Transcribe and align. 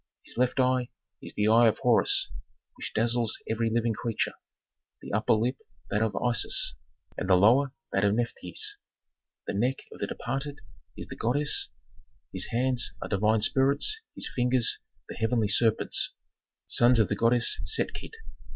His 0.25 0.35
left 0.35 0.59
eye 0.59 0.89
is 1.21 1.35
the 1.35 1.47
eye 1.47 1.67
of 1.67 1.77
Horus, 1.77 2.31
which 2.73 2.91
dazzles 2.95 3.37
every 3.47 3.69
living 3.69 3.93
creature; 3.93 4.33
the 4.99 5.11
upper 5.11 5.33
lip 5.33 5.57
that 5.91 6.01
of 6.01 6.15
Isis, 6.15 6.73
and 7.19 7.29
the 7.29 7.35
lower 7.35 7.71
that 7.91 8.03
of 8.03 8.15
Nefthys. 8.15 8.79
The 9.45 9.53
neck 9.53 9.83
of 9.91 9.99
the 9.99 10.07
departed 10.07 10.61
is 10.97 11.05
the 11.05 11.15
goddess, 11.15 11.69
his 12.33 12.45
hands 12.47 12.95
are 12.99 13.09
divine 13.09 13.41
spirits, 13.41 14.01
his 14.15 14.27
fingers 14.27 14.79
the 15.07 15.13
heavenly 15.17 15.47
serpents, 15.49 16.15
sons 16.65 16.97
of 16.97 17.07
the 17.07 17.15
goddess 17.15 17.61
Setkit. 17.63 18.13